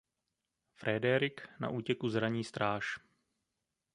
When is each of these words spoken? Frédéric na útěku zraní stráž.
Frédéric 0.75 1.33
na 1.59 1.69
útěku 1.69 2.09
zraní 2.09 2.43
stráž. 2.43 2.99